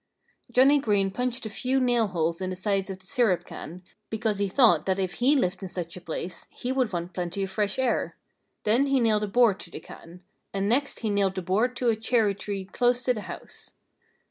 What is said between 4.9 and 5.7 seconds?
if he lived in